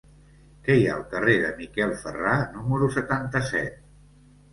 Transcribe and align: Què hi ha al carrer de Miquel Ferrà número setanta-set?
Què 0.67 0.77
hi 0.77 0.85
ha 0.85 0.93
al 0.93 1.03
carrer 1.11 1.35
de 1.43 1.51
Miquel 1.59 1.93
Ferrà 2.05 2.31
número 2.55 2.89
setanta-set? 2.97 3.77